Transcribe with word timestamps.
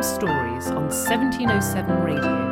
Bedtime 0.00 0.18
Stories 0.18 0.66
on 0.68 0.84
1707 0.88 2.02
Radio. 2.02 2.50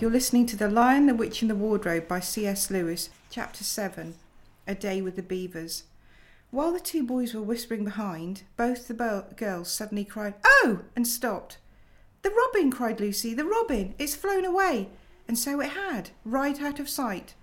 You're 0.00 0.10
listening 0.10 0.46
to 0.46 0.56
The 0.56 0.68
Lion, 0.68 1.06
the 1.06 1.14
Witch, 1.14 1.42
and 1.42 1.50
the 1.50 1.54
Wardrobe 1.54 2.08
by 2.08 2.18
C.S. 2.18 2.68
Lewis, 2.68 3.10
Chapter 3.30 3.62
7 3.62 4.16
A 4.66 4.74
Day 4.74 5.00
with 5.00 5.14
the 5.14 5.22
Beavers. 5.22 5.84
While 6.50 6.72
the 6.72 6.80
two 6.80 7.04
boys 7.04 7.34
were 7.34 7.42
whispering 7.42 7.84
behind, 7.84 8.42
both 8.56 8.88
the 8.88 9.24
girls 9.36 9.70
suddenly 9.70 10.04
cried, 10.04 10.34
Oh! 10.44 10.80
and 10.96 11.06
stopped. 11.06 11.58
The 12.22 12.30
robin, 12.30 12.72
cried 12.72 12.98
Lucy, 12.98 13.32
the 13.32 13.44
robin! 13.44 13.94
It's 13.96 14.16
flown 14.16 14.44
away! 14.44 14.88
And 15.28 15.38
so 15.38 15.60
it 15.60 15.70
had, 15.70 16.10
right 16.24 16.60
out 16.60 16.80
of 16.80 16.88
sight. 16.88 17.34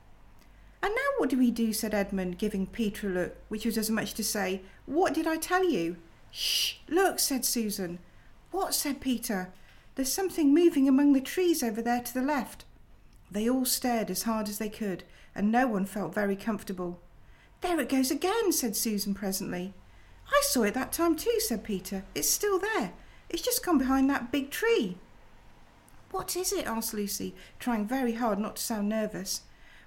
And 0.84 0.94
now 0.94 1.18
what 1.18 1.30
do 1.30 1.38
we 1.38 1.50
do? 1.50 1.72
said 1.72 1.94
Edmund, 1.94 2.38
giving 2.38 2.68
Peter 2.68 3.08
a 3.08 3.12
look, 3.12 3.38
which 3.48 3.66
was 3.66 3.78
as 3.78 3.90
much 3.90 4.14
to 4.16 4.24
say, 4.24 4.62
What 4.86 5.14
did 5.14 5.26
I 5.26 5.38
tell 5.38 5.64
you? 5.64 5.96
Shh! 6.30 6.76
Look, 6.90 7.20
said 7.20 7.46
Susan. 7.46 8.00
What? 8.52 8.76
said 8.76 9.00
Peter. 9.00 9.54
There's 9.96 10.12
something 10.12 10.54
moving 10.54 10.90
among 10.90 11.14
the 11.14 11.22
trees 11.22 11.64
over 11.64 11.82
there 11.82 12.02
to 12.02 12.14
the 12.14 12.22
left. 12.22 12.66
They 13.32 13.50
all 13.50 13.64
stared 13.64 14.12
as 14.12 14.24
hard 14.24 14.50
as 14.50 14.58
they 14.58 14.68
could, 14.68 15.06
and 15.34 15.50
no 15.50 15.68
one 15.68 15.86
felt 15.86 16.14
very 16.14 16.36
comfortable. 16.36 17.00
There 17.62 17.80
it 17.80 17.88
goes 17.88 18.12
again, 18.12 18.52
said 18.52 18.76
Susan 18.76 19.14
presently. 19.14 19.74
I 20.28 20.42
saw 20.44 20.64
it 20.64 20.74
that 20.74 20.92
time 20.92 21.16
too, 21.16 21.40
said 21.40 21.64
Peter. 21.64 22.04
It's 22.14 22.30
still 22.30 22.60
there. 22.60 22.92
It's 23.30 23.42
just 23.42 23.66
gone 23.66 23.78
behind 23.78 24.10
that 24.10 24.34
big 24.34 24.52
tree. 24.52 24.98
What 26.12 26.36
is 26.36 26.52
it? 26.52 26.68
asked 26.68 26.94
Lucy, 26.94 27.36
trying 27.58 27.88
very 27.88 28.16
hard 28.16 28.38
not 28.38 28.58
to 28.58 28.62
sound 28.62 28.90
nervous. 28.90 29.44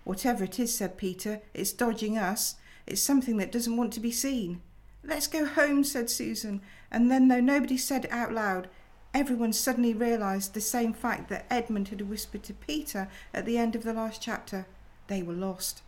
Whatever 0.07 0.45
it 0.45 0.61
is, 0.61 0.73
said 0.73 0.97
Peter, 0.97 1.41
it's 1.53 1.73
dodging 1.73 2.17
us. 2.17 2.55
It's 2.87 3.01
something 3.01 3.39
that 3.39 3.51
doesn't 3.51 3.77
want 3.77 3.93
to 3.95 3.99
be 3.99 4.13
seen. 4.13 4.61
Let's 5.03 5.27
go 5.27 5.45
home, 5.45 5.83
said 5.83 6.09
Susan, 6.09 6.61
and 6.93 7.11
then, 7.11 7.27
though 7.27 7.41
nobody 7.41 7.77
said 7.77 8.05
it 8.05 8.13
out 8.13 8.33
loud, 8.33 8.69
everyone 9.13 9.53
suddenly 9.53 9.93
realised 9.93 10.55
the 10.55 10.61
same 10.61 10.93
fact 10.93 11.29
that 11.31 11.47
Edmund 11.51 11.89
had 11.89 12.09
whispered 12.09 12.45
to 12.45 12.55
Peter 12.55 13.09
at 13.35 13.47
the 13.47 13.59
end 13.59 13.75
of 13.75 13.83
the 13.83 13.93
last 13.93 14.23
chapter. 14.23 14.67
They 15.09 15.25
were 15.25 15.33
lost. 15.33 15.83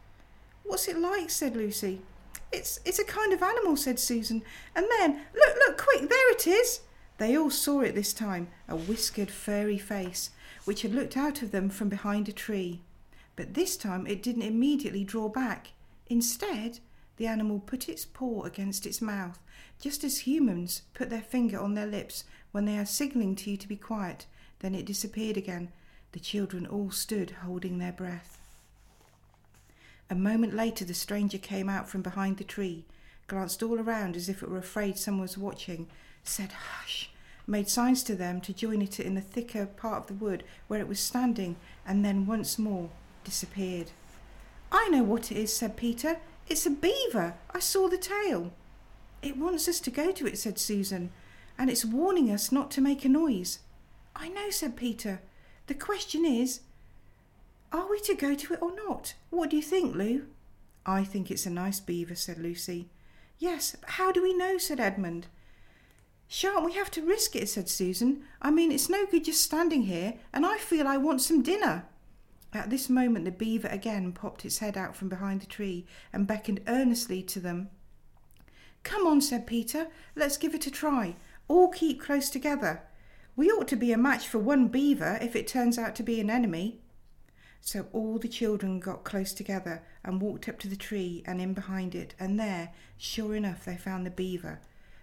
What's 0.64 0.88
it 0.88 0.98
like? 0.98 1.30
said 1.30 1.54
Lucy. 1.54 2.00
It's 2.50 2.80
it's 2.84 2.98
a 2.98 3.04
kind 3.04 3.32
of 3.32 3.40
animal, 3.40 3.76
said 3.76 4.00
Susan. 4.00 4.42
And 4.74 4.86
then, 4.98 5.20
look, 5.32 5.56
look, 5.64 5.78
quick, 5.78 6.08
there 6.08 6.32
it 6.32 6.44
is. 6.44 6.80
They 7.18 7.36
all 7.36 7.50
saw 7.50 7.82
it 7.82 7.94
this 7.94 8.12
time, 8.12 8.48
a 8.68 8.74
whiskered, 8.74 9.30
furry 9.30 9.78
face, 9.78 10.30
which 10.64 10.82
had 10.82 10.92
looked 10.92 11.16
out 11.16 11.40
of 11.40 11.52
them 11.52 11.70
from 11.70 11.88
behind 11.88 12.28
a 12.28 12.32
tree. 12.32 12.80
But 13.38 13.54
this 13.54 13.76
time 13.76 14.04
it 14.08 14.20
didn't 14.20 14.42
immediately 14.42 15.04
draw 15.04 15.28
back. 15.28 15.68
Instead, 16.08 16.80
the 17.18 17.28
animal 17.28 17.60
put 17.60 17.88
its 17.88 18.04
paw 18.04 18.42
against 18.42 18.84
its 18.84 19.00
mouth, 19.00 19.38
just 19.80 20.02
as 20.02 20.26
humans 20.26 20.82
put 20.92 21.08
their 21.08 21.22
finger 21.22 21.60
on 21.60 21.74
their 21.74 21.86
lips 21.86 22.24
when 22.50 22.64
they 22.64 22.76
are 22.76 22.84
signalling 22.84 23.36
to 23.36 23.52
you 23.52 23.56
to 23.56 23.68
be 23.68 23.76
quiet. 23.76 24.26
Then 24.58 24.74
it 24.74 24.86
disappeared 24.86 25.36
again. 25.36 25.70
The 26.10 26.18
children 26.18 26.66
all 26.66 26.90
stood 26.90 27.30
holding 27.30 27.78
their 27.78 27.92
breath. 27.92 28.40
A 30.10 30.16
moment 30.16 30.52
later, 30.52 30.84
the 30.84 30.92
stranger 30.92 31.38
came 31.38 31.68
out 31.68 31.88
from 31.88 32.02
behind 32.02 32.38
the 32.38 32.44
tree, 32.44 32.86
glanced 33.28 33.62
all 33.62 33.78
around 33.78 34.16
as 34.16 34.28
if 34.28 34.42
it 34.42 34.50
were 34.50 34.58
afraid 34.58 34.98
someone 34.98 35.22
was 35.22 35.38
watching, 35.38 35.86
said 36.24 36.50
hush, 36.50 37.12
made 37.46 37.68
signs 37.68 38.02
to 38.02 38.16
them 38.16 38.40
to 38.40 38.52
join 38.52 38.82
it 38.82 38.98
in 38.98 39.14
the 39.14 39.20
thicker 39.20 39.64
part 39.64 39.98
of 39.98 40.06
the 40.08 40.24
wood 40.24 40.42
where 40.66 40.80
it 40.80 40.88
was 40.88 40.98
standing, 40.98 41.54
and 41.86 42.04
then 42.04 42.26
once 42.26 42.58
more 42.58 42.90
disappeared. 43.28 43.90
I 44.72 44.88
know 44.88 45.02
what 45.02 45.30
it 45.30 45.36
is, 45.36 45.54
said 45.54 45.76
Peter. 45.76 46.16
It's 46.48 46.64
a 46.64 46.70
beaver. 46.70 47.34
I 47.50 47.58
saw 47.58 47.86
the 47.86 47.98
tail. 47.98 48.52
It 49.20 49.36
wants 49.36 49.68
us 49.68 49.80
to 49.80 49.90
go 49.90 50.12
to 50.12 50.26
it, 50.26 50.38
said 50.38 50.58
Susan, 50.58 51.10
and 51.58 51.68
it's 51.68 51.84
warning 51.84 52.30
us 52.30 52.50
not 52.50 52.70
to 52.70 52.80
make 52.80 53.04
a 53.04 53.08
noise. 53.10 53.58
I 54.16 54.28
know, 54.30 54.48
said 54.48 54.76
Peter. 54.76 55.20
The 55.66 55.74
question 55.74 56.24
is, 56.24 56.60
are 57.70 57.90
we 57.90 58.00
to 58.00 58.14
go 58.14 58.34
to 58.34 58.54
it 58.54 58.62
or 58.62 58.74
not? 58.74 59.12
What 59.28 59.50
do 59.50 59.56
you 59.56 59.62
think, 59.62 59.94
Lou? 59.94 60.24
I 60.86 61.04
think 61.04 61.30
it's 61.30 61.44
a 61.44 61.50
nice 61.50 61.80
beaver, 61.80 62.14
said 62.14 62.38
Lucy. 62.38 62.88
Yes, 63.38 63.76
but 63.78 63.90
how 63.90 64.10
do 64.10 64.22
we 64.22 64.32
know? 64.32 64.56
said 64.56 64.80
Edmund. 64.80 65.26
Shan't 66.28 66.64
we 66.64 66.72
have 66.72 66.90
to 66.92 67.04
risk 67.06 67.36
it? 67.36 67.50
said 67.50 67.68
Susan. 67.68 68.22
I 68.40 68.50
mean, 68.50 68.72
it's 68.72 68.88
no 68.88 69.04
good 69.04 69.24
just 69.24 69.42
standing 69.42 69.82
here, 69.82 70.14
and 70.32 70.46
I 70.46 70.56
feel 70.56 70.88
I 70.88 70.96
want 70.96 71.20
some 71.20 71.42
dinner. 71.42 71.84
At 72.52 72.70
this 72.70 72.88
moment, 72.88 73.24
the 73.24 73.30
beaver 73.30 73.68
again 73.68 74.12
popped 74.12 74.44
its 74.44 74.58
head 74.58 74.76
out 74.76 74.96
from 74.96 75.08
behind 75.08 75.40
the 75.40 75.46
tree 75.46 75.86
and 76.12 76.26
beckoned 76.26 76.62
earnestly 76.66 77.22
to 77.24 77.40
them. 77.40 77.68
Come 78.82 79.06
on, 79.06 79.20
said 79.20 79.46
Peter. 79.46 79.88
Let's 80.16 80.38
give 80.38 80.54
it 80.54 80.66
a 80.66 80.70
try. 80.70 81.16
All 81.46 81.68
keep 81.68 82.00
close 82.00 82.30
together. 82.30 82.82
We 83.36 83.50
ought 83.50 83.68
to 83.68 83.76
be 83.76 83.92
a 83.92 83.98
match 83.98 84.26
for 84.26 84.38
one 84.38 84.68
beaver 84.68 85.18
if 85.20 85.36
it 85.36 85.46
turns 85.46 85.78
out 85.78 85.94
to 85.96 86.02
be 86.02 86.20
an 86.20 86.30
enemy. 86.30 86.80
So 87.60 87.86
all 87.92 88.18
the 88.18 88.28
children 88.28 88.80
got 88.80 89.04
close 89.04 89.32
together 89.32 89.82
and 90.04 90.20
walked 90.20 90.48
up 90.48 90.58
to 90.60 90.68
the 90.68 90.76
tree 90.76 91.22
and 91.26 91.40
in 91.40 91.54
behind 91.54 91.94
it, 91.94 92.14
and 92.18 92.38
there, 92.38 92.72
sure 92.96 93.34
enough, 93.34 93.64
they 93.64 93.76
found 93.76 94.06
the 94.06 94.10
beaver. 94.10 94.60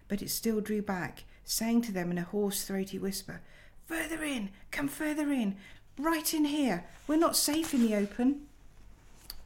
But 0.08 0.22
it 0.22 0.30
still 0.30 0.62
drew 0.62 0.82
back, 0.82 1.26
saying 1.44 1.84
to 1.84 1.92
them 1.92 2.12
in 2.12 2.18
a 2.18 2.24
hoarse, 2.24 2.64
throaty 2.64 2.98
whisper, 2.98 3.42
Further 3.86 4.24
in, 4.24 4.50
come 4.72 4.88
further 4.88 5.32
in, 5.32 5.58
right 5.98 6.34
in 6.34 6.46
here. 6.46 6.86
We're 7.08 7.18
not 7.18 7.36
safe 7.36 7.74
in 7.74 7.82
the 7.82 7.96
open. 7.96 8.42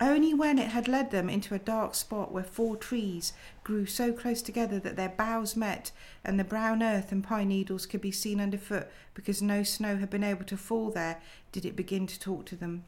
Only 0.02 0.34
when 0.34 0.58
it 0.58 0.70
had 0.70 0.88
led 0.88 1.12
them 1.12 1.30
into 1.30 1.54
a 1.54 1.60
dark 1.60 1.94
spot 1.94 2.32
where 2.32 2.44
four 2.44 2.78
trees 2.78 3.34
grew 3.66 3.86
so 3.86 4.14
close 4.14 4.42
together 4.42 4.80
that 4.80 4.96
their 4.96 5.10
boughs 5.10 5.58
met 5.58 5.92
and 6.24 6.40
the 6.40 6.46
brown 6.46 6.82
earth 6.82 7.12
and 7.12 7.22
pine 7.22 7.50
needles 7.50 7.86
could 7.86 8.00
be 8.00 8.12
seen 8.12 8.40
underfoot 8.40 8.90
because 9.14 9.42
no 9.42 9.62
snow 9.62 9.98
had 9.98 10.10
been 10.10 10.24
able 10.24 10.46
to 10.46 10.56
fall 10.56 10.90
there, 10.90 11.22
did 11.52 11.66
it 11.66 11.76
begin 11.76 12.08
to 12.08 12.20
talk 12.20 12.46
to 12.46 12.56
them. 12.56 12.86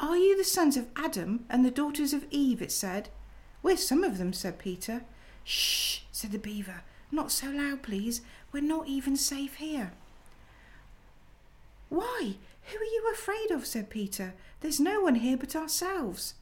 Are 0.00 0.16
you 0.16 0.36
the 0.36 0.44
sons 0.44 0.76
of 0.76 0.88
Adam 0.96 1.44
and 1.48 1.64
the 1.64 1.70
daughters 1.70 2.12
of 2.12 2.26
Eve? 2.30 2.60
it 2.60 2.72
said. 2.72 3.10
We're 3.62 3.76
some 3.76 4.02
of 4.02 4.18
them, 4.18 4.32
said 4.32 4.58
Peter. 4.58 5.02
Shh, 5.44 6.00
said 6.10 6.32
the 6.32 6.38
beaver. 6.38 6.82
Not 7.12 7.30
so 7.30 7.48
loud, 7.48 7.82
please. 7.82 8.22
We're 8.50 8.62
not 8.62 8.88
even 8.88 9.14
safe 9.14 9.56
here. 9.56 9.92
Why? 11.90 12.36
Who 12.62 12.78
are 12.78 12.84
you 12.84 13.10
afraid 13.12 13.50
of? 13.50 13.66
said 13.66 13.90
Peter. 13.90 14.32
There's 14.60 14.80
no 14.80 15.00
one 15.00 15.16
here 15.16 15.36
but 15.36 15.54
ourselves. 15.54 16.34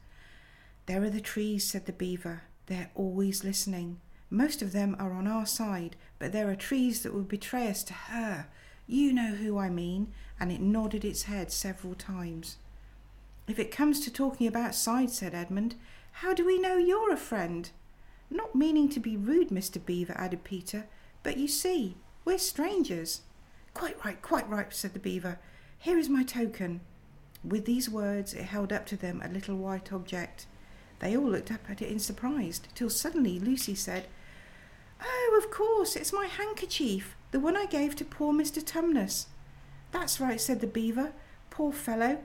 There 0.85 1.03
are 1.03 1.09
the 1.09 1.19
trees, 1.19 1.69
said 1.69 1.85
the 1.85 1.91
beaver. 1.91 2.43
They're 2.67 2.91
always 2.95 3.43
listening. 3.43 3.99
Most 4.29 4.61
of 4.61 4.71
them 4.71 4.95
are 4.99 5.11
on 5.11 5.27
our 5.27 5.45
side, 5.45 5.95
but 6.19 6.31
there 6.31 6.49
are 6.49 6.55
trees 6.55 7.01
that 7.01 7.13
will 7.13 7.23
betray 7.23 7.67
us 7.67 7.83
to 7.85 7.93
her. 7.93 8.47
You 8.87 9.11
know 9.11 9.35
who 9.35 9.57
I 9.57 9.69
mean. 9.69 10.13
And 10.39 10.51
it 10.51 10.61
nodded 10.61 11.03
its 11.03 11.23
head 11.23 11.51
several 11.51 11.95
times. 11.95 12.57
If 13.47 13.59
it 13.59 13.71
comes 13.71 13.99
to 14.01 14.13
talking 14.13 14.47
about 14.47 14.75
sides, 14.75 15.17
said 15.17 15.33
Edmund, 15.33 15.75
how 16.11 16.33
do 16.33 16.45
we 16.45 16.59
know 16.59 16.77
you're 16.77 17.11
a 17.11 17.17
friend? 17.17 17.69
Not 18.29 18.55
meaning 18.55 18.87
to 18.89 18.99
be 18.99 19.17
rude, 19.17 19.49
Mr. 19.49 19.83
Beaver, 19.83 20.13
added 20.15 20.43
Peter, 20.43 20.85
but 21.23 21.37
you 21.37 21.47
see, 21.47 21.97
we're 22.23 22.37
strangers. 22.37 23.21
Quite 23.79 24.03
right, 24.03 24.21
quite 24.21 24.49
right, 24.49 24.73
said 24.73 24.91
the 24.91 24.99
beaver. 24.99 25.39
Here 25.77 25.97
is 25.97 26.09
my 26.09 26.21
token. 26.21 26.81
With 27.45 27.63
these 27.63 27.89
words, 27.89 28.33
it 28.33 28.43
held 28.43 28.73
up 28.73 28.85
to 28.87 28.97
them 28.97 29.21
a 29.23 29.29
little 29.29 29.55
white 29.55 29.93
object. 29.93 30.47
They 30.99 31.15
all 31.15 31.29
looked 31.29 31.49
up 31.49 31.61
at 31.69 31.81
it 31.81 31.87
in 31.87 31.97
surprise, 31.97 32.59
till 32.75 32.89
suddenly 32.89 33.39
Lucy 33.39 33.75
said, 33.75 34.07
Oh, 35.01 35.41
of 35.41 35.49
course, 35.49 35.95
it's 35.95 36.11
my 36.11 36.25
handkerchief, 36.25 37.15
the 37.31 37.39
one 37.39 37.55
I 37.55 37.67
gave 37.67 37.95
to 37.95 38.03
poor 38.03 38.33
Mr. 38.33 38.61
Tumnus. 38.61 39.27
That's 39.93 40.19
right, 40.19 40.41
said 40.41 40.59
the 40.59 40.67
beaver. 40.67 41.13
Poor 41.49 41.71
fellow. 41.71 42.19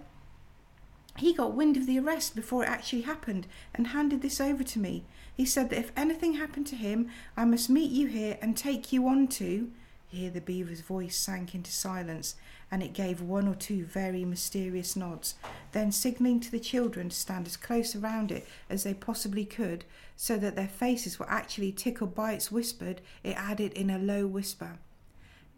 He 1.19 1.33
got 1.33 1.55
wind 1.55 1.77
of 1.77 1.87
the 1.87 2.01
arrest 2.01 2.35
before 2.35 2.65
it 2.65 2.69
actually 2.69 3.03
happened 3.03 3.47
and 3.73 3.87
handed 3.87 4.23
this 4.23 4.41
over 4.41 4.65
to 4.65 4.81
me. 4.81 5.05
He 5.33 5.47
said 5.47 5.71
that 5.71 5.79
if 5.79 5.93
anything 5.97 6.35
happened 6.35 6.67
to 6.67 6.75
him, 6.77 7.11
I 7.37 7.45
must 7.45 7.71
meet 7.71 7.93
you 7.93 8.09
here 8.09 8.39
and 8.43 8.57
take 8.57 8.93
you 8.93 9.07
on 9.07 9.29
to. 9.29 9.71
Here 10.15 10.31
the 10.31 10.41
beaver's 10.41 10.81
voice 10.81 11.17
sank 11.17 11.57
into 11.57 11.73
silence, 11.73 12.37
and 12.71 12.85
it 12.85 12.93
gave 12.93 13.21
one 13.21 13.49
or 13.49 13.57
two 13.57 13.85
very 13.85 14.25
mysterious 14.25 14.95
nods, 14.95 15.35
then 15.73 15.91
signalling 15.91 16.39
to 16.39 16.53
the 16.53 16.61
children 16.61 17.09
to 17.09 17.17
stand 17.17 17.49
as 17.49 17.57
close 17.57 17.97
around 17.97 18.31
it 18.31 18.47
as 18.71 18.85
they 18.85 18.95
possibly 18.95 19.45
could, 19.45 19.85
so 20.15 20.37
that 20.37 20.55
their 20.55 20.69
faces 20.69 21.19
were 21.19 21.29
actually 21.29 21.73
tickled 21.73 22.15
by 22.15 22.33
its 22.33 22.53
whispered, 22.53 23.01
it 23.25 23.37
added 23.37 23.73
in 23.73 23.91
a 23.91 23.99
low 23.99 24.25
whisper, 24.25 24.79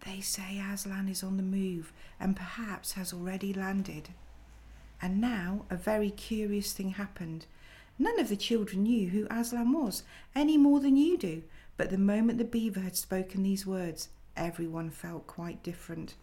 They 0.06 0.22
say 0.22 0.58
Aslan 0.58 1.10
is 1.10 1.22
on 1.22 1.36
the 1.36 1.42
move, 1.42 1.92
and 2.18 2.34
perhaps 2.34 2.92
has 2.92 3.12
already 3.12 3.52
landed. 3.52 4.08
And 5.02 5.20
now 5.20 5.66
a 5.68 5.76
very 5.76 6.08
curious 6.08 6.72
thing 6.72 6.92
happened. 6.92 7.44
None 7.98 8.18
of 8.18 8.30
the 8.30 8.36
children 8.36 8.84
knew 8.84 9.10
who 9.10 9.26
Aslan 9.30 9.72
was, 9.72 10.02
any 10.34 10.56
more 10.56 10.80
than 10.80 10.96
you 10.96 11.18
do, 11.18 11.42
but 11.76 11.90
the 11.90 11.98
moment 11.98 12.38
the 12.38 12.44
beaver 12.44 12.80
had 12.80 12.96
spoken 12.96 13.42
these 13.42 13.66
words, 13.66 14.08
everyone 14.36 14.90
felt 14.90 15.26
quite 15.26 15.62
different. 15.62 16.14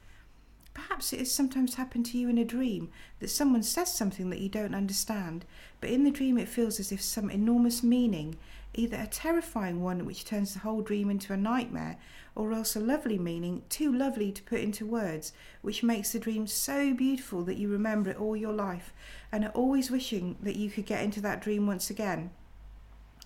Perhaps 0.74 1.14
it 1.14 1.20
has 1.20 1.32
sometimes 1.32 1.76
happened 1.76 2.06
to 2.08 2.18
you 2.18 2.30
in 2.30 2.38
a 2.40 2.46
dream 2.46 2.90
that 3.20 3.30
someone 3.30 3.62
says 3.62 3.94
something 3.94 4.32
that 4.32 4.40
you 4.40 4.50
don't 4.50 4.74
understand, 4.74 5.46
but 5.80 5.92
in 5.92 6.04
the 6.04 6.12
dream 6.12 6.38
it 6.38 6.50
feels 6.50 6.80
as 6.80 6.92
if 6.92 7.02
some 7.02 7.30
enormous 7.30 7.84
meaning, 7.84 8.38
either 8.74 8.98
a 8.98 9.06
terrifying 9.06 9.84
one 9.84 10.04
which 10.04 10.26
turns 10.26 10.54
the 10.54 10.60
whole 10.60 10.82
dream 10.82 11.12
into 11.12 11.32
a 11.32 11.38
nightmare, 11.38 11.98
or 12.36 12.52
else 12.54 12.76
a 12.76 12.80
lovely 12.80 13.20
meaning, 13.20 13.62
too 13.70 13.94
lovely 13.94 14.32
to 14.32 14.42
put 14.42 14.62
into 14.62 14.86
words, 14.86 15.32
which 15.62 15.84
makes 15.84 16.12
the 16.12 16.20
dream 16.20 16.48
so 16.48 16.92
beautiful 16.94 17.44
that 17.44 17.58
you 17.58 17.70
remember 17.70 18.10
it 18.10 18.20
all 18.20 18.36
your 18.36 18.54
life 18.54 18.94
and 19.32 19.46
are 19.46 19.52
always 19.52 19.92
wishing 19.92 20.36
that 20.42 20.56
you 20.56 20.72
could 20.72 20.88
get 20.88 21.04
into 21.04 21.22
that 21.22 21.42
dream 21.42 21.68
once 21.68 21.92
again. 21.92 22.32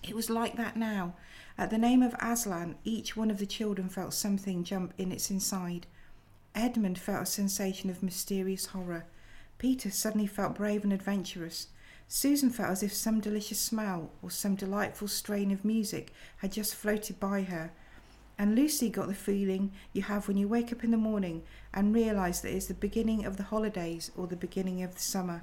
It 0.06 0.14
was 0.14 0.28
like 0.28 0.56
that 0.56 0.76
now. 0.76 1.14
At 1.58 1.70
the 1.70 1.78
name 1.78 2.04
of 2.04 2.14
Aslan, 2.20 2.76
each 2.84 3.16
one 3.16 3.32
of 3.32 3.38
the 3.38 3.46
children 3.46 3.88
felt 3.88 4.14
something 4.14 4.62
jump 4.62 4.94
in 4.96 5.10
its 5.10 5.28
inside. 5.28 5.88
Edmund 6.54 7.00
felt 7.00 7.24
a 7.24 7.26
sensation 7.26 7.90
of 7.90 8.00
mysterious 8.00 8.66
horror. 8.66 9.06
Peter 9.58 9.90
suddenly 9.90 10.28
felt 10.28 10.54
brave 10.54 10.84
and 10.84 10.92
adventurous. 10.92 11.66
Susan 12.06 12.50
felt 12.50 12.70
as 12.70 12.84
if 12.84 12.92
some 12.94 13.18
delicious 13.18 13.58
smell 13.58 14.12
or 14.22 14.30
some 14.30 14.54
delightful 14.54 15.08
strain 15.08 15.50
of 15.50 15.64
music 15.64 16.12
had 16.36 16.52
just 16.52 16.76
floated 16.76 17.18
by 17.18 17.42
her. 17.42 17.72
And 18.38 18.54
Lucy 18.54 18.88
got 18.88 19.08
the 19.08 19.14
feeling 19.14 19.72
you 19.92 20.02
have 20.02 20.28
when 20.28 20.36
you 20.36 20.46
wake 20.46 20.70
up 20.72 20.84
in 20.84 20.92
the 20.92 20.96
morning 20.96 21.42
and 21.74 21.92
realise 21.92 22.38
that 22.40 22.54
it's 22.54 22.66
the 22.66 22.74
beginning 22.74 23.24
of 23.24 23.36
the 23.36 23.42
holidays 23.42 24.12
or 24.16 24.28
the 24.28 24.36
beginning 24.36 24.84
of 24.84 24.94
the 24.94 25.00
summer. 25.00 25.42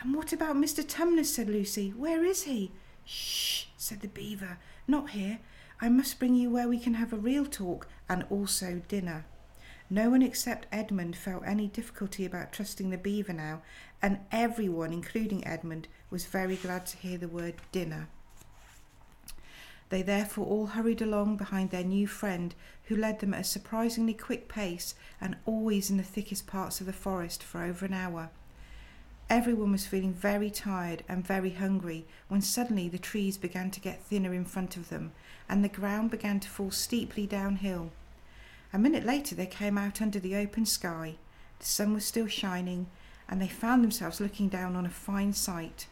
And 0.00 0.14
what 0.16 0.32
about 0.32 0.56
Mr. 0.56 0.82
Tumnus? 0.82 1.26
said 1.26 1.50
Lucy. 1.50 1.90
Where 1.90 2.24
is 2.24 2.44
he? 2.44 2.72
Shh, 3.04 3.66
said 3.76 4.00
the 4.00 4.08
beaver. 4.08 4.58
Not 4.90 5.10
here. 5.10 5.38
I 5.82 5.90
must 5.90 6.18
bring 6.18 6.34
you 6.34 6.48
where 6.50 6.66
we 6.66 6.80
can 6.80 6.94
have 6.94 7.12
a 7.12 7.16
real 7.16 7.44
talk 7.44 7.86
and 8.08 8.24
also 8.30 8.80
dinner. 8.88 9.26
No 9.90 10.10
one 10.10 10.22
except 10.22 10.66
Edmund 10.72 11.14
felt 11.14 11.42
any 11.46 11.68
difficulty 11.68 12.24
about 12.24 12.52
trusting 12.52 12.88
the 12.88 12.96
beaver 12.96 13.34
now, 13.34 13.62
and 14.00 14.20
everyone, 14.32 14.92
including 14.92 15.46
Edmund, 15.46 15.88
was 16.10 16.24
very 16.24 16.56
glad 16.56 16.86
to 16.86 16.96
hear 16.96 17.18
the 17.18 17.28
word 17.28 17.56
dinner. 17.70 18.08
They 19.90 20.02
therefore 20.02 20.46
all 20.46 20.66
hurried 20.66 21.02
along 21.02 21.36
behind 21.36 21.70
their 21.70 21.84
new 21.84 22.06
friend, 22.06 22.54
who 22.84 22.96
led 22.96 23.20
them 23.20 23.34
at 23.34 23.40
a 23.40 23.44
surprisingly 23.44 24.14
quick 24.14 24.48
pace 24.48 24.94
and 25.20 25.36
always 25.44 25.90
in 25.90 25.98
the 25.98 26.02
thickest 26.02 26.46
parts 26.46 26.80
of 26.80 26.86
the 26.86 26.92
forest 26.92 27.42
for 27.42 27.62
over 27.62 27.84
an 27.84 27.94
hour. 27.94 28.30
Everyone 29.30 29.72
was 29.72 29.86
feeling 29.86 30.14
very 30.14 30.50
tired 30.50 31.02
and 31.06 31.26
very 31.26 31.50
hungry 31.50 32.06
when 32.28 32.40
suddenly 32.40 32.88
the 32.88 32.98
trees 32.98 33.36
began 33.36 33.70
to 33.72 33.80
get 33.80 34.02
thinner 34.02 34.32
in 34.32 34.46
front 34.46 34.76
of 34.76 34.88
them 34.88 35.12
and 35.48 35.62
the 35.62 35.68
ground 35.68 36.10
began 36.10 36.40
to 36.40 36.48
fall 36.48 36.70
steeply 36.70 37.26
downhill. 37.26 37.90
A 38.72 38.78
minute 38.78 39.04
later, 39.04 39.34
they 39.34 39.46
came 39.46 39.76
out 39.76 40.00
under 40.00 40.18
the 40.18 40.36
open 40.36 40.64
sky. 40.64 41.16
The 41.58 41.66
sun 41.66 41.94
was 41.94 42.04
still 42.04 42.26
shining, 42.26 42.86
and 43.28 43.40
they 43.40 43.48
found 43.48 43.82
themselves 43.82 44.20
looking 44.20 44.48
down 44.48 44.76
on 44.76 44.86
a 44.86 44.90
fine 44.90 45.32
sight. 45.32 45.86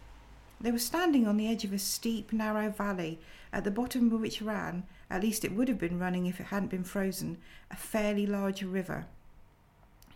They 0.61 0.71
were 0.71 0.79
standing 0.79 1.27
on 1.27 1.37
the 1.37 1.49
edge 1.49 1.65
of 1.65 1.73
a 1.73 1.79
steep, 1.79 2.33
narrow 2.33 2.71
valley, 2.71 3.19
at 3.53 3.65
the 3.65 3.71
bottom 3.71 4.13
of 4.13 4.21
which 4.21 4.43
ran, 4.43 4.85
at 5.11 5.23
least 5.23 5.45
it 5.45 5.53
would 5.53 5.69
have 5.69 5.79
been 5.79 5.99
running 5.99 6.27
if 6.27 6.41
it 6.41 6.47
hadn't 6.47 6.71
been 6.71 6.85
frozen, 6.85 7.39
a 7.71 7.77
fairly 7.77 8.27
large 8.27 8.63
river. 8.63 9.07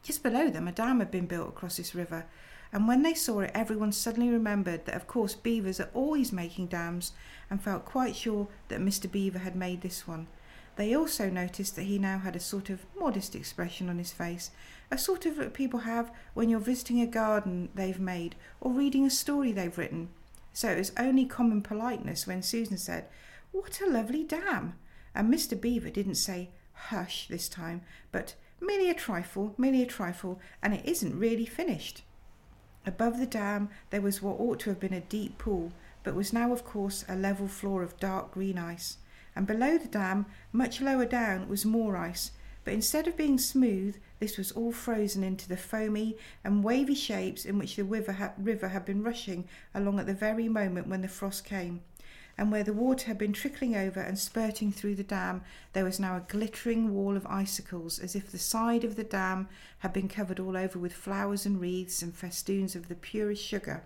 Just 0.02 0.22
below 0.22 0.50
them, 0.50 0.66
a 0.66 0.72
dam 0.72 0.98
had 0.98 1.10
been 1.10 1.26
built 1.26 1.48
across 1.48 1.76
this 1.76 1.94
river, 1.94 2.26
and 2.72 2.86
when 2.86 3.02
they 3.02 3.14
saw 3.14 3.40
it, 3.40 3.50
everyone 3.54 3.92
suddenly 3.92 4.30
remembered 4.30 4.86
that, 4.86 4.94
of 4.94 5.06
course, 5.06 5.34
beavers 5.34 5.80
are 5.80 5.90
always 5.92 6.32
making 6.32 6.68
dams, 6.68 7.12
and 7.50 7.60
felt 7.60 7.84
quite 7.84 8.14
sure 8.14 8.48
that 8.68 8.80
Mr. 8.80 9.10
Beaver 9.10 9.40
had 9.40 9.56
made 9.56 9.80
this 9.80 10.06
one. 10.06 10.28
They 10.76 10.94
also 10.94 11.28
noticed 11.28 11.76
that 11.76 11.82
he 11.82 11.98
now 11.98 12.18
had 12.18 12.36
a 12.36 12.40
sort 12.40 12.70
of 12.70 12.86
modest 12.98 13.34
expression 13.34 13.88
on 13.88 13.98
his 13.98 14.12
face, 14.12 14.50
a 14.90 14.96
sort 14.96 15.26
of 15.26 15.36
look 15.36 15.52
people 15.52 15.80
have 15.80 16.12
when 16.34 16.48
you're 16.48 16.60
visiting 16.60 17.00
a 17.00 17.06
garden 17.06 17.68
they've 17.74 18.00
made 18.00 18.36
or 18.60 18.72
reading 18.72 19.04
a 19.04 19.10
story 19.10 19.52
they've 19.52 19.76
written. 19.76 20.08
So 20.52 20.70
it 20.70 20.78
was 20.78 20.92
only 20.96 21.26
common 21.26 21.62
politeness 21.62 22.26
when 22.26 22.42
Susan 22.42 22.78
said, 22.78 23.06
What 23.52 23.80
a 23.80 23.86
lovely 23.86 24.24
dam! 24.24 24.74
And 25.14 25.32
Mr. 25.32 25.60
Beaver 25.60 25.90
didn't 25.90 26.14
say, 26.14 26.50
Hush 26.72 27.28
this 27.28 27.48
time, 27.48 27.82
but 28.10 28.34
merely 28.60 28.90
a 28.90 28.94
trifle, 28.94 29.54
merely 29.58 29.82
a 29.82 29.86
trifle, 29.86 30.40
and 30.62 30.72
it 30.72 30.86
isn't 30.86 31.18
really 31.18 31.46
finished. 31.46 32.02
Above 32.86 33.18
the 33.18 33.26
dam 33.26 33.68
there 33.90 34.00
was 34.00 34.22
what 34.22 34.40
ought 34.40 34.58
to 34.60 34.70
have 34.70 34.80
been 34.80 34.92
a 34.92 35.00
deep 35.00 35.38
pool, 35.38 35.72
but 36.02 36.14
was 36.14 36.32
now, 36.32 36.52
of 36.52 36.64
course, 36.64 37.04
a 37.08 37.14
level 37.16 37.46
floor 37.46 37.82
of 37.82 37.98
dark 38.00 38.32
green 38.32 38.58
ice 38.58 38.96
and 39.36 39.46
below 39.46 39.78
the 39.78 39.88
dam, 39.88 40.26
much 40.52 40.80
lower 40.80 41.06
down, 41.06 41.48
was 41.48 41.64
more 41.64 41.96
ice. 41.96 42.32
But 42.64 42.74
instead 42.74 43.06
of 43.06 43.16
being 43.16 43.38
smooth, 43.38 43.96
this 44.18 44.36
was 44.36 44.52
all 44.52 44.72
frozen 44.72 45.24
into 45.24 45.48
the 45.48 45.56
foamy 45.56 46.16
and 46.44 46.62
wavy 46.62 46.94
shapes 46.94 47.44
in 47.44 47.58
which 47.58 47.76
the 47.76 47.84
river, 47.84 48.12
ha- 48.12 48.32
river 48.36 48.68
had 48.68 48.84
been 48.84 49.02
rushing 49.02 49.48
along 49.74 49.98
at 49.98 50.06
the 50.06 50.14
very 50.14 50.48
moment 50.48 50.88
when 50.88 51.00
the 51.00 51.08
frost 51.08 51.44
came. 51.44 51.80
And 52.40 52.50
where 52.50 52.64
the 52.64 52.72
water 52.72 53.06
had 53.08 53.18
been 53.18 53.34
trickling 53.34 53.76
over 53.76 54.00
and 54.00 54.18
spurting 54.18 54.72
through 54.72 54.94
the 54.94 55.02
dam, 55.02 55.42
there 55.74 55.84
was 55.84 56.00
now 56.00 56.16
a 56.16 56.24
glittering 56.26 56.94
wall 56.94 57.14
of 57.14 57.26
icicles, 57.26 57.98
as 57.98 58.16
if 58.16 58.32
the 58.32 58.38
side 58.38 58.82
of 58.82 58.96
the 58.96 59.04
dam 59.04 59.46
had 59.80 59.92
been 59.92 60.08
covered 60.08 60.40
all 60.40 60.56
over 60.56 60.78
with 60.78 60.94
flowers 60.94 61.44
and 61.44 61.60
wreaths 61.60 62.00
and 62.00 62.16
festoons 62.16 62.74
of 62.74 62.88
the 62.88 62.94
purest 62.94 63.44
sugar. 63.44 63.82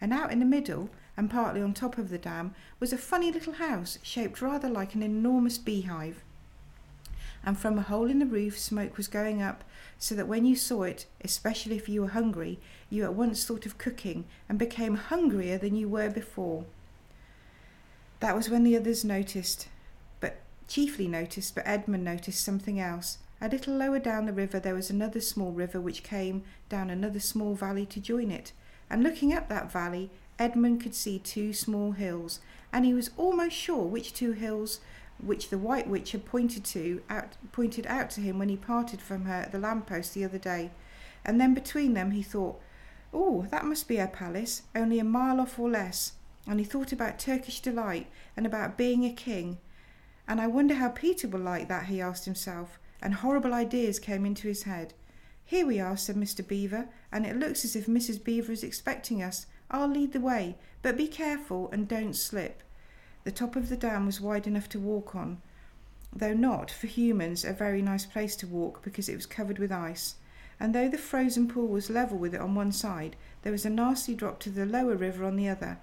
And 0.00 0.10
out 0.10 0.32
in 0.32 0.38
the 0.38 0.46
middle, 0.46 0.88
and 1.18 1.30
partly 1.30 1.60
on 1.60 1.74
top 1.74 1.98
of 1.98 2.08
the 2.08 2.16
dam 2.16 2.54
was 2.80 2.94
a 2.94 2.96
funny 2.96 3.30
little 3.30 3.52
house 3.52 3.98
shaped 4.02 4.40
rather 4.40 4.70
like 4.70 4.94
an 4.94 5.02
enormous 5.02 5.58
beehive. 5.58 6.24
And 7.44 7.58
from 7.58 7.76
a 7.78 7.82
hole 7.82 8.08
in 8.08 8.20
the 8.20 8.24
roof, 8.24 8.58
smoke 8.58 8.96
was 8.96 9.06
going 9.06 9.42
up, 9.42 9.64
so 9.98 10.14
that 10.14 10.26
when 10.26 10.46
you 10.46 10.56
saw 10.56 10.84
it, 10.84 11.04
especially 11.22 11.76
if 11.76 11.90
you 11.90 12.00
were 12.00 12.08
hungry, 12.08 12.58
you 12.88 13.04
at 13.04 13.12
once 13.12 13.44
thought 13.44 13.66
of 13.66 13.76
cooking 13.76 14.24
and 14.48 14.58
became 14.58 14.94
hungrier 14.94 15.58
than 15.58 15.76
you 15.76 15.90
were 15.90 16.08
before. 16.08 16.64
That 18.22 18.36
was 18.36 18.48
when 18.48 18.62
the 18.62 18.76
others 18.76 19.04
noticed, 19.04 19.66
but 20.20 20.36
chiefly 20.68 21.08
noticed, 21.08 21.56
but 21.56 21.66
Edmund 21.66 22.04
noticed 22.04 22.44
something 22.44 22.78
else. 22.78 23.18
A 23.40 23.48
little 23.48 23.74
lower 23.74 23.98
down 23.98 24.26
the 24.26 24.32
river, 24.32 24.60
there 24.60 24.76
was 24.76 24.90
another 24.90 25.20
small 25.20 25.50
river 25.50 25.80
which 25.80 26.04
came 26.04 26.44
down 26.68 26.88
another 26.88 27.18
small 27.18 27.56
valley 27.56 27.84
to 27.86 27.98
join 27.98 28.30
it. 28.30 28.52
And 28.88 29.02
looking 29.02 29.34
up 29.34 29.48
that 29.48 29.72
valley, 29.72 30.08
Edmund 30.38 30.80
could 30.80 30.94
see 30.94 31.18
two 31.18 31.52
small 31.52 31.92
hills, 31.92 32.38
and 32.72 32.84
he 32.84 32.94
was 32.94 33.10
almost 33.16 33.56
sure 33.56 33.82
which 33.82 34.14
two 34.14 34.30
hills 34.30 34.78
which 35.20 35.50
the 35.50 35.58
White 35.58 35.88
Witch 35.88 36.12
had 36.12 36.24
pointed 36.24 36.62
to 36.66 37.02
out 37.10 37.36
pointed 37.50 37.88
out 37.88 38.08
to 38.10 38.20
him 38.20 38.38
when 38.38 38.48
he 38.48 38.56
parted 38.56 39.00
from 39.00 39.24
her 39.24 39.34
at 39.34 39.50
the 39.50 39.58
lamppost 39.58 40.14
the 40.14 40.24
other 40.24 40.38
day. 40.38 40.70
And 41.24 41.40
then 41.40 41.54
between 41.54 41.94
them 41.94 42.12
he 42.12 42.22
thought, 42.22 42.60
Oh, 43.12 43.48
that 43.50 43.64
must 43.64 43.88
be 43.88 43.96
her 43.96 44.06
palace, 44.06 44.62
only 44.76 45.00
a 45.00 45.04
mile 45.04 45.40
off 45.40 45.58
or 45.58 45.68
less. 45.68 46.12
And 46.46 46.58
he 46.58 46.64
thought 46.64 46.92
about 46.92 47.18
Turkish 47.18 47.60
delight 47.60 48.08
and 48.36 48.46
about 48.46 48.76
being 48.76 49.04
a 49.04 49.12
king. 49.12 49.58
And 50.26 50.40
I 50.40 50.46
wonder 50.46 50.74
how 50.74 50.88
Peter 50.88 51.28
will 51.28 51.40
like 51.40 51.68
that, 51.68 51.86
he 51.86 52.00
asked 52.00 52.24
himself, 52.24 52.78
and 53.00 53.14
horrible 53.14 53.54
ideas 53.54 53.98
came 53.98 54.24
into 54.24 54.48
his 54.48 54.62
head. 54.64 54.94
Here 55.44 55.66
we 55.66 55.80
are, 55.80 55.96
said 55.96 56.16
Mr. 56.16 56.46
Beaver, 56.46 56.88
and 57.10 57.26
it 57.26 57.36
looks 57.36 57.64
as 57.64 57.76
if 57.76 57.86
Mrs. 57.86 58.22
Beaver 58.22 58.52
is 58.52 58.64
expecting 58.64 59.22
us. 59.22 59.46
I'll 59.70 59.88
lead 59.88 60.12
the 60.12 60.20
way, 60.20 60.56
but 60.82 60.96
be 60.96 61.08
careful 61.08 61.68
and 61.72 61.86
don't 61.86 62.14
slip. 62.14 62.62
The 63.24 63.32
top 63.32 63.54
of 63.54 63.68
the 63.68 63.76
dam 63.76 64.06
was 64.06 64.20
wide 64.20 64.46
enough 64.46 64.68
to 64.70 64.80
walk 64.80 65.14
on, 65.14 65.40
though 66.12 66.34
not, 66.34 66.70
for 66.70 66.86
humans, 66.86 67.44
a 67.44 67.52
very 67.52 67.82
nice 67.82 68.04
place 68.04 68.34
to 68.36 68.46
walk 68.46 68.82
because 68.82 69.08
it 69.08 69.14
was 69.16 69.26
covered 69.26 69.58
with 69.58 69.72
ice. 69.72 70.16
And 70.58 70.74
though 70.74 70.88
the 70.88 70.98
frozen 70.98 71.48
pool 71.48 71.68
was 71.68 71.90
level 71.90 72.18
with 72.18 72.34
it 72.34 72.40
on 72.40 72.54
one 72.54 72.72
side, 72.72 73.16
there 73.42 73.52
was 73.52 73.64
a 73.64 73.70
nasty 73.70 74.14
drop 74.14 74.38
to 74.40 74.50
the 74.50 74.66
lower 74.66 74.96
river 74.96 75.24
on 75.24 75.36
the 75.36 75.48
other. 75.48 75.78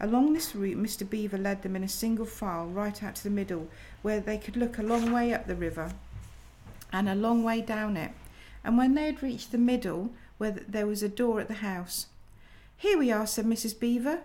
Along 0.00 0.32
this 0.32 0.54
route, 0.54 0.78
Mr. 0.78 1.08
Beaver 1.08 1.38
led 1.38 1.62
them 1.62 1.76
in 1.76 1.84
a 1.84 1.88
single 1.88 2.26
file 2.26 2.66
right 2.66 3.02
out 3.02 3.14
to 3.16 3.24
the 3.24 3.30
middle, 3.30 3.68
where 4.02 4.20
they 4.20 4.38
could 4.38 4.56
look 4.56 4.78
a 4.78 4.82
long 4.82 5.12
way 5.12 5.32
up 5.32 5.46
the 5.46 5.54
river 5.54 5.92
and 6.92 7.08
a 7.08 7.14
long 7.14 7.42
way 7.42 7.60
down 7.60 7.96
it. 7.96 8.12
And 8.62 8.76
when 8.76 8.94
they 8.94 9.06
had 9.06 9.22
reached 9.22 9.52
the 9.52 9.58
middle, 9.58 10.10
where 10.38 10.52
there 10.52 10.86
was 10.86 11.02
a 11.02 11.08
door 11.08 11.40
at 11.40 11.48
the 11.48 11.54
house, 11.54 12.06
here 12.76 12.98
we 12.98 13.10
are, 13.10 13.26
said 13.26 13.46
Mrs. 13.46 13.78
Beaver. 13.78 14.20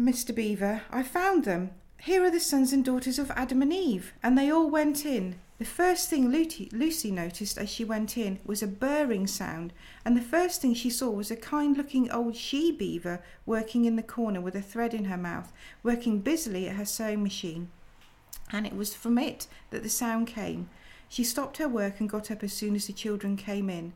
Mr. 0.00 0.34
Beaver, 0.34 0.82
I 0.90 1.02
found 1.02 1.44
them. 1.44 1.70
Here 1.98 2.24
are 2.24 2.30
the 2.30 2.40
sons 2.40 2.72
and 2.72 2.84
daughters 2.84 3.18
of 3.18 3.30
Adam 3.32 3.62
and 3.62 3.72
Eve. 3.72 4.14
And 4.22 4.38
they 4.38 4.50
all 4.50 4.70
went 4.70 5.04
in. 5.04 5.38
The 5.60 5.66
first 5.66 6.08
thing 6.08 6.30
Lucy, 6.30 7.10
noticed 7.10 7.58
as 7.58 7.68
she 7.68 7.84
went 7.84 8.16
in 8.16 8.40
was 8.46 8.62
a 8.62 8.66
burring 8.66 9.26
sound, 9.26 9.74
and 10.06 10.16
the 10.16 10.22
first 10.22 10.62
thing 10.62 10.72
she 10.72 10.88
saw 10.88 11.10
was 11.10 11.30
a 11.30 11.36
kind 11.36 11.76
looking 11.76 12.10
old 12.10 12.34
she 12.34 12.72
beaver 12.72 13.22
working 13.44 13.84
in 13.84 13.96
the 13.96 14.02
corner 14.02 14.40
with 14.40 14.54
a 14.54 14.62
thread 14.62 14.94
in 14.94 15.04
her 15.04 15.18
mouth, 15.18 15.52
working 15.82 16.20
busily 16.20 16.66
at 16.66 16.76
her 16.76 16.86
sewing 16.86 17.22
machine. 17.22 17.70
And 18.50 18.66
it 18.66 18.74
was 18.74 18.94
from 18.94 19.18
it 19.18 19.48
that 19.68 19.82
the 19.82 19.90
sound 19.90 20.28
came. 20.28 20.70
She 21.10 21.24
stopped 21.24 21.58
her 21.58 21.68
work 21.68 22.00
and 22.00 22.08
got 22.08 22.30
up 22.30 22.42
as 22.42 22.54
soon 22.54 22.74
as 22.74 22.86
the 22.86 22.94
children 22.94 23.36
came 23.36 23.68
in. 23.68 23.92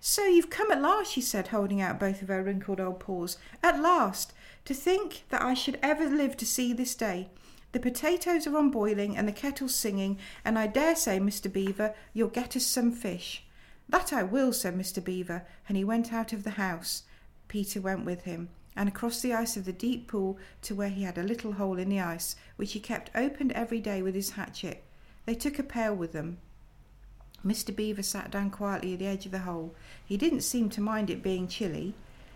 So 0.00 0.24
you've 0.24 0.48
come 0.48 0.72
at 0.72 0.80
last, 0.80 1.12
she 1.12 1.20
said, 1.20 1.48
holding 1.48 1.82
out 1.82 2.00
both 2.00 2.22
of 2.22 2.28
her 2.28 2.42
wrinkled 2.42 2.80
old 2.80 3.00
paws. 3.00 3.36
At 3.62 3.82
last! 3.82 4.32
To 4.64 4.72
think 4.72 5.24
that 5.28 5.42
I 5.42 5.52
should 5.52 5.78
ever 5.82 6.08
live 6.08 6.38
to 6.38 6.46
see 6.46 6.72
this 6.72 6.94
day. 6.94 7.28
The 7.72 7.80
potatoes 7.80 8.46
are 8.46 8.56
on 8.56 8.70
boiling 8.70 9.16
and 9.16 9.26
the 9.26 9.32
kettle's 9.32 9.74
singing, 9.74 10.18
and 10.44 10.58
I 10.58 10.66
dare 10.66 10.94
say, 10.94 11.18
Mr. 11.18 11.50
Beaver, 11.50 11.94
you'll 12.12 12.28
get 12.28 12.54
us 12.54 12.66
some 12.66 12.92
fish. 12.92 13.44
That 13.88 14.12
I 14.12 14.22
will, 14.22 14.52
said 14.52 14.76
Mr. 14.76 15.02
Beaver, 15.02 15.46
and 15.68 15.76
he 15.76 15.84
went 15.84 16.12
out 16.12 16.32
of 16.32 16.44
the 16.44 16.50
house. 16.50 17.04
Peter 17.48 17.80
went 17.80 18.04
with 18.04 18.22
him, 18.22 18.50
and 18.76 18.88
across 18.88 19.20
the 19.20 19.32
ice 19.32 19.56
of 19.56 19.64
the 19.64 19.72
deep 19.72 20.06
pool 20.06 20.38
to 20.62 20.74
where 20.74 20.90
he 20.90 21.02
had 21.02 21.16
a 21.16 21.22
little 21.22 21.52
hole 21.52 21.78
in 21.78 21.88
the 21.88 22.00
ice, 22.00 22.36
which 22.56 22.72
he 22.72 22.80
kept 22.80 23.10
opened 23.14 23.52
every 23.52 23.80
day 23.80 24.02
with 24.02 24.14
his 24.14 24.30
hatchet. 24.30 24.84
They 25.24 25.34
took 25.34 25.58
a 25.58 25.62
pail 25.62 25.94
with 25.94 26.12
them. 26.12 26.38
Mr. 27.44 27.74
Beaver 27.74 28.02
sat 28.02 28.30
down 28.30 28.50
quietly 28.50 28.92
at 28.92 28.98
the 28.98 29.06
edge 29.06 29.26
of 29.26 29.32
the 29.32 29.40
hole. 29.40 29.74
He 30.04 30.16
didn't 30.16 30.42
seem 30.42 30.68
to 30.70 30.80
mind 30.80 31.10
it 31.10 31.22
being 31.22 31.48
chilly 31.48 31.94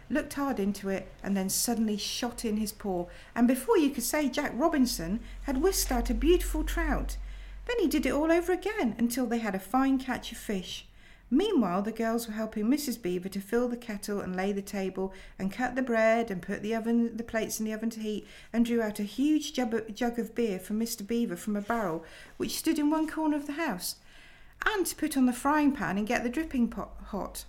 looked 0.09 0.35
hard 0.35 0.61
into 0.61 0.89
it, 0.89 1.11
and 1.23 1.37
then 1.37 1.49
suddenly 1.49 1.97
shot 1.97 2.45
in 2.45 2.57
his 2.57 2.73
paw, 2.73 3.07
and 3.35 3.49
before 3.49 3.77
you 3.79 3.91
could 3.91 4.05
say 4.05 4.29
Jack 4.29 4.53
Robinson 4.55 5.21
had 5.43 5.63
whisked 5.63 5.91
out 5.91 6.11
a 6.11 6.15
beautiful 6.15 6.65
trout. 6.65 7.17
Then 7.67 7.77
he 7.81 7.89
did 7.89 8.07
it 8.07 8.13
all 8.13 8.31
over 8.31 8.53
again 8.53 8.95
until 8.99 9.27
they 9.27 9.39
had 9.39 9.55
a 9.55 9.59
fine 9.59 9.99
catch 9.99 10.31
of 10.31 10.39
fish. 10.39 10.87
Meanwhile, 11.29 11.83
the 11.83 11.91
girls 11.91 12.29
were 12.29 12.35
helping 12.35 12.67
Mrs. 12.67 13.03
Beaver 13.03 13.29
to 13.31 13.41
fill 13.41 13.69
the 13.69 13.77
kettle 13.77 14.21
and 14.21 14.37
lay 14.37 14.53
the 14.53 14.63
table 14.63 15.13
and 15.41 15.51
cut 15.51 15.75
the 15.75 15.83
bread 15.83 16.31
and 16.31 16.41
put 16.41 16.63
the 16.63 16.73
oven, 16.73 17.17
the 17.17 17.25
plates 17.25 17.59
in 17.59 17.67
the 17.67 17.73
oven 17.73 17.91
to 17.91 18.01
heat, 18.01 18.29
and 18.53 18.65
drew 18.65 18.81
out 18.81 19.01
a 19.01 19.03
huge 19.03 19.53
jug 19.53 20.19
of 20.19 20.35
beer 20.37 20.61
for 20.61 20.75
Mr. 20.75 21.05
Beaver 21.05 21.35
from 21.35 21.57
a 21.57 21.61
barrel 21.61 22.05
which 22.37 22.57
stood 22.57 22.79
in 22.79 22.91
one 22.91 23.09
corner 23.09 23.37
of 23.37 23.47
the 23.47 23.55
house, 23.55 23.97
and 24.65 24.87
to 24.87 24.95
put 24.95 25.17
on 25.17 25.27
the 25.27 25.33
frying 25.33 25.73
pan 25.73 25.99
and 25.99 26.07
get 26.07 26.23
the 26.23 26.31
dripping 26.31 26.69
pot 26.69 26.91
hot. 27.07 27.45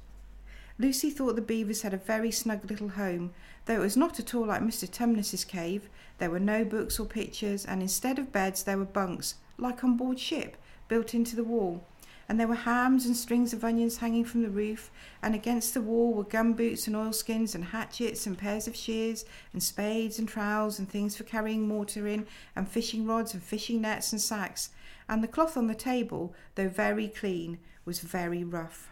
Lucy 0.80 1.10
thought 1.10 1.36
the 1.36 1.42
beavers 1.42 1.82
had 1.82 1.94
a 1.94 1.98
very 1.98 2.30
snug 2.30 2.70
little 2.70 2.90
home, 2.90 3.34
though 3.66 3.74
it 3.78 3.80
was 3.80 3.98
not 3.98 4.20
at 4.20 4.36
all 4.36 4.46
like 4.46 4.62
Mr. 4.62 4.88
Tumnus's 4.88 5.44
cave. 5.44 5.90
There 6.20 6.30
were 6.30 6.40
no 6.40 6.64
books 6.64 7.00
or 7.00 7.08
pictures, 7.08 7.66
and 7.66 7.82
instead 7.82 8.20
of 8.20 8.32
beds 8.32 8.62
there 8.62 8.78
were 8.78 8.86
bunks, 8.86 9.36
like 9.58 9.84
on 9.84 9.98
board 9.98 10.20
ship, 10.20 10.56
built 10.88 11.16
into 11.16 11.36
the 11.36 11.44
wall. 11.44 11.84
And 12.30 12.40
there 12.40 12.48
were 12.48 12.54
hams 12.54 13.08
and 13.08 13.18
strings 13.18 13.54
of 13.54 13.64
onions 13.64 13.98
hanging 13.98 14.24
from 14.24 14.44
the 14.44 14.52
roof, 14.52 14.92
and 15.24 15.34
against 15.34 15.74
the 15.74 15.82
wall 15.82 16.14
were 16.14 16.24
gum 16.24 16.54
boots 16.54 16.86
and 16.86 16.96
oilskins 16.96 17.56
and 17.56 17.66
hatchets 17.66 18.28
and 18.28 18.38
pairs 18.38 18.68
of 18.68 18.76
shears 18.76 19.26
and 19.54 19.64
spades 19.64 20.20
and 20.20 20.30
trowels 20.30 20.78
and 20.78 20.88
things 20.88 21.18
for 21.18 21.24
carrying 21.24 21.68
mortar 21.68 22.06
in, 22.06 22.28
and 22.56 22.70
fishing 22.70 23.08
rods 23.08 23.34
and 23.34 23.42
fishing 23.42 23.82
nets 23.82 24.12
and 24.12 24.22
sacks. 24.22 24.70
And 25.10 25.24
the 25.24 25.28
cloth 25.28 25.58
on 25.58 25.66
the 25.66 25.74
table, 25.74 26.36
though 26.54 26.70
very 26.70 27.08
clean, 27.08 27.58
was 27.84 28.02
very 28.02 28.44
rough. 28.44 28.92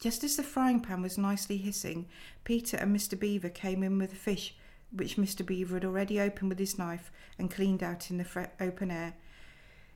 Just 0.00 0.22
as 0.22 0.36
the 0.36 0.44
frying 0.44 0.80
pan 0.80 1.02
was 1.02 1.18
nicely 1.18 1.56
hissing, 1.56 2.06
Peter 2.44 2.76
and 2.76 2.94
Mr. 2.94 3.18
Beaver 3.18 3.48
came 3.48 3.82
in 3.82 3.98
with 3.98 4.10
the 4.10 4.16
fish, 4.16 4.54
which 4.92 5.16
Mr. 5.16 5.44
Beaver 5.44 5.74
had 5.74 5.84
already 5.84 6.20
opened 6.20 6.50
with 6.50 6.58
his 6.60 6.78
knife 6.78 7.10
and 7.36 7.50
cleaned 7.50 7.82
out 7.82 8.10
in 8.10 8.18
the 8.18 8.24
fre- 8.24 8.44
open 8.60 8.92
air. 8.92 9.14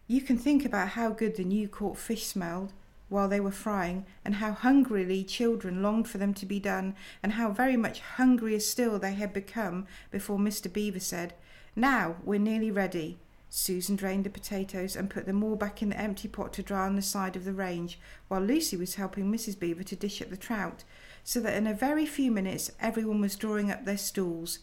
You 0.08 0.20
can 0.20 0.36
think 0.36 0.64
about 0.64 0.88
how 0.88 1.10
good 1.10 1.36
the 1.36 1.44
new 1.44 1.68
caught 1.68 1.96
fish 1.96 2.26
smelled 2.26 2.72
while 3.08 3.28
they 3.28 3.40
were 3.40 3.52
frying, 3.52 4.06
and 4.24 4.36
how 4.36 4.52
hungrily 4.52 5.22
children 5.22 5.82
longed 5.82 6.08
for 6.08 6.18
them 6.18 6.32
to 6.32 6.46
be 6.46 6.58
done, 6.58 6.96
and 7.22 7.32
how 7.32 7.52
very 7.52 7.76
much 7.76 8.00
hungrier 8.00 8.58
still 8.58 8.98
they 8.98 9.12
had 9.12 9.32
become 9.32 9.86
before 10.10 10.38
Mr. 10.38 10.72
Beaver 10.72 10.98
said, 10.98 11.34
Now 11.76 12.16
we're 12.24 12.40
nearly 12.40 12.70
ready. 12.70 13.18
Susan 13.54 13.96
drained 13.96 14.24
the 14.24 14.30
potatoes 14.30 14.96
and 14.96 15.10
put 15.10 15.26
them 15.26 15.44
all 15.44 15.56
back 15.56 15.82
in 15.82 15.90
the 15.90 16.00
empty 16.00 16.26
pot 16.26 16.54
to 16.54 16.62
dry 16.62 16.86
on 16.86 16.96
the 16.96 17.02
side 17.02 17.36
of 17.36 17.44
the 17.44 17.52
range, 17.52 18.00
while 18.28 18.40
Lucy 18.40 18.78
was 18.78 18.94
helping 18.94 19.30
Mrs. 19.30 19.58
Beaver 19.58 19.82
to 19.82 19.94
dish 19.94 20.22
up 20.22 20.30
the 20.30 20.38
trout, 20.38 20.84
so 21.22 21.38
that 21.38 21.54
in 21.54 21.66
a 21.66 21.74
very 21.74 22.06
few 22.06 22.30
minutes 22.30 22.72
everyone 22.80 23.20
was 23.20 23.36
drawing 23.36 23.70
up 23.70 23.84
their 23.84 23.98
stools. 23.98 24.60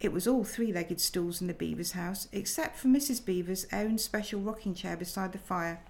It 0.00 0.10
was 0.10 0.26
all 0.26 0.42
three 0.42 0.72
legged 0.72 1.02
stools 1.02 1.42
in 1.42 1.48
the 1.48 1.52
Beaver's 1.52 1.92
house, 1.92 2.28
except 2.32 2.78
for 2.78 2.88
Mrs. 2.88 3.22
Beaver's 3.22 3.66
own 3.74 3.98
special 3.98 4.40
rocking 4.40 4.74
chair 4.74 4.96
beside 4.96 5.32
the 5.32 5.38
fire, 5.38 5.80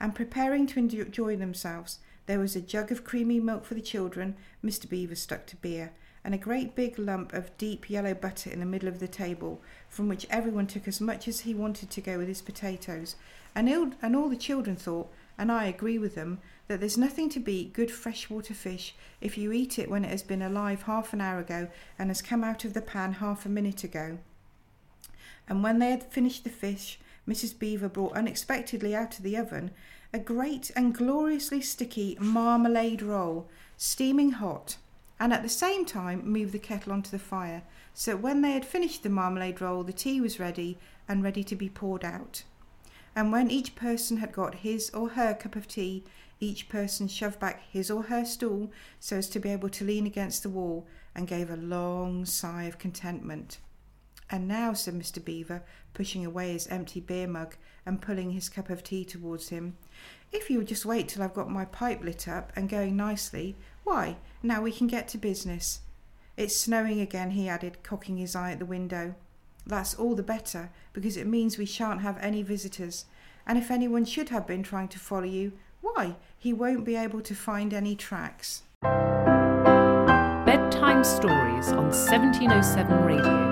and 0.00 0.14
preparing 0.14 0.66
to 0.68 0.78
enjoy 0.78 1.36
themselves. 1.36 1.98
There 2.24 2.38
was 2.38 2.56
a 2.56 2.62
jug 2.62 2.90
of 2.90 3.04
creamy 3.04 3.38
milk 3.38 3.66
for 3.66 3.74
the 3.74 3.82
children, 3.82 4.36
Mr. 4.64 4.88
Beaver 4.88 5.14
stuck 5.14 5.44
to 5.48 5.56
beer, 5.56 5.92
and 6.24 6.34
a 6.34 6.38
great 6.38 6.74
big 6.74 6.98
lump 6.98 7.32
of 7.32 7.56
deep 7.58 7.90
yellow 7.90 8.14
butter 8.14 8.50
in 8.50 8.60
the 8.60 8.66
middle 8.66 8.88
of 8.88 9.00
the 9.00 9.08
table, 9.08 9.60
from 9.88 10.08
which 10.08 10.26
everyone 10.30 10.66
took 10.66 10.86
as 10.86 11.00
much 11.00 11.26
as 11.26 11.40
he 11.40 11.54
wanted 11.54 11.90
to 11.90 12.00
go 12.00 12.18
with 12.18 12.28
his 12.28 12.42
potatoes. 12.42 13.16
And, 13.54 13.68
il- 13.68 13.94
and 14.00 14.14
all 14.14 14.28
the 14.28 14.36
children 14.36 14.76
thought, 14.76 15.12
and 15.36 15.50
I 15.50 15.64
agree 15.64 15.98
with 15.98 16.14
them, 16.14 16.38
that 16.68 16.80
there's 16.80 16.96
nothing 16.96 17.28
to 17.30 17.40
beat 17.40 17.72
good 17.72 17.90
freshwater 17.90 18.54
fish 18.54 18.94
if 19.20 19.36
you 19.36 19.52
eat 19.52 19.78
it 19.78 19.90
when 19.90 20.04
it 20.04 20.10
has 20.10 20.22
been 20.22 20.42
alive 20.42 20.82
half 20.82 21.12
an 21.12 21.20
hour 21.20 21.40
ago 21.40 21.68
and 21.98 22.08
has 22.08 22.22
come 22.22 22.44
out 22.44 22.64
of 22.64 22.74
the 22.74 22.80
pan 22.80 23.14
half 23.14 23.44
a 23.44 23.48
minute 23.48 23.82
ago. 23.82 24.18
And 25.48 25.62
when 25.62 25.80
they 25.80 25.90
had 25.90 26.04
finished 26.04 26.44
the 26.44 26.50
fish, 26.50 27.00
Mrs. 27.28 27.58
Beaver 27.58 27.88
brought 27.88 28.16
unexpectedly 28.16 28.94
out 28.94 29.18
of 29.18 29.24
the 29.24 29.36
oven 29.36 29.72
a 30.12 30.18
great 30.18 30.70
and 30.76 30.94
gloriously 30.94 31.60
sticky 31.60 32.18
marmalade 32.20 33.02
roll, 33.02 33.48
steaming 33.76 34.32
hot 34.32 34.76
and 35.22 35.32
at 35.32 35.44
the 35.44 35.48
same 35.48 35.84
time 35.84 36.28
move 36.28 36.50
the 36.50 36.58
kettle 36.58 36.92
onto 36.92 37.08
the 37.08 37.16
fire. 37.16 37.62
So 37.94 38.16
when 38.16 38.42
they 38.42 38.54
had 38.54 38.64
finished 38.64 39.04
the 39.04 39.08
marmalade 39.08 39.60
roll, 39.60 39.84
the 39.84 39.92
tea 39.92 40.20
was 40.20 40.40
ready 40.40 40.78
and 41.06 41.22
ready 41.22 41.44
to 41.44 41.54
be 41.54 41.68
poured 41.68 42.04
out. 42.04 42.42
And 43.14 43.30
when 43.30 43.48
each 43.48 43.76
person 43.76 44.16
had 44.16 44.32
got 44.32 44.56
his 44.56 44.90
or 44.90 45.10
her 45.10 45.32
cup 45.32 45.54
of 45.54 45.68
tea, 45.68 46.02
each 46.40 46.68
person 46.68 47.06
shoved 47.06 47.38
back 47.38 47.62
his 47.70 47.88
or 47.88 48.02
her 48.02 48.24
stool 48.24 48.72
so 48.98 49.16
as 49.16 49.28
to 49.28 49.38
be 49.38 49.50
able 49.50 49.68
to 49.68 49.84
lean 49.84 50.08
against 50.08 50.42
the 50.42 50.50
wall 50.50 50.88
and 51.14 51.28
gave 51.28 51.50
a 51.50 51.56
long 51.56 52.24
sigh 52.24 52.64
of 52.64 52.80
contentment. 52.80 53.58
And 54.28 54.48
now, 54.48 54.72
said 54.72 54.94
Mr. 54.94 55.24
Beaver, 55.24 55.62
pushing 55.94 56.26
away 56.26 56.52
his 56.52 56.66
empty 56.66 56.98
beer 56.98 57.28
mug 57.28 57.54
and 57.86 58.02
pulling 58.02 58.32
his 58.32 58.48
cup 58.48 58.70
of 58.70 58.82
tea 58.82 59.04
towards 59.04 59.50
him, 59.50 59.76
if 60.32 60.50
you'll 60.50 60.64
just 60.64 60.86
wait 60.86 61.08
till 61.08 61.22
I've 61.22 61.34
got 61.34 61.50
my 61.50 61.66
pipe 61.66 62.02
lit 62.02 62.26
up 62.26 62.50
and 62.56 62.68
going 62.68 62.96
nicely, 62.96 63.54
why, 63.84 64.16
now 64.42 64.62
we 64.62 64.72
can 64.72 64.86
get 64.86 65.08
to 65.08 65.18
business. 65.18 65.80
It's 66.36 66.56
snowing 66.56 67.00
again, 67.00 67.32
he 67.32 67.48
added, 67.48 67.82
cocking 67.82 68.16
his 68.16 68.34
eye 68.34 68.52
at 68.52 68.58
the 68.58 68.66
window. 68.66 69.14
That's 69.66 69.94
all 69.94 70.14
the 70.14 70.22
better, 70.22 70.70
because 70.92 71.16
it 71.16 71.26
means 71.26 71.58
we 71.58 71.66
shan't 71.66 72.00
have 72.00 72.18
any 72.18 72.42
visitors. 72.42 73.04
And 73.46 73.58
if 73.58 73.70
anyone 73.70 74.04
should 74.04 74.30
have 74.30 74.46
been 74.46 74.62
trying 74.62 74.88
to 74.88 74.98
follow 74.98 75.24
you, 75.24 75.52
why, 75.80 76.16
he 76.38 76.52
won't 76.52 76.84
be 76.84 76.96
able 76.96 77.20
to 77.22 77.34
find 77.34 77.74
any 77.74 77.96
tracks. 77.96 78.62
Bedtime 80.44 81.04
Stories 81.04 81.68
on 81.68 81.90
1707 81.90 83.04
Radio. 83.04 83.51